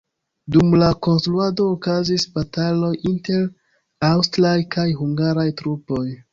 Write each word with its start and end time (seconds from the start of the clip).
Dum 0.53 0.71
la 0.83 0.87
konstruado 1.07 1.67
okazis 1.73 2.25
bataloj 2.39 2.91
inter 3.11 3.47
aŭstraj 4.11 4.59
kaj 4.77 4.91
hungaraj 5.05 5.49
trupoj. 5.63 6.05